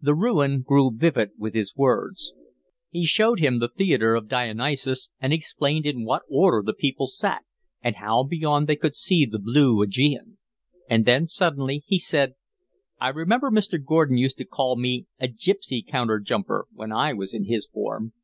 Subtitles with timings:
[0.00, 2.32] The ruin grew vivid with his words.
[2.88, 7.44] He showed him the theatre of Dionysus and explained in what order the people sat,
[7.82, 10.38] and how beyond they could see the blue Aegean.
[10.88, 12.36] And then suddenly he said:
[13.02, 13.78] "I remember Mr.
[13.84, 18.14] Gordon used to call me a gipsy counter jumper when I was in his form."